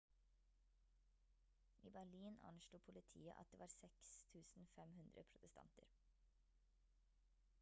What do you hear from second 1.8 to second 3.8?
i berlin anslo politiet at det var